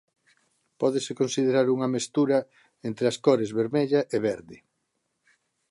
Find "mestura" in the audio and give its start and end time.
1.95-2.37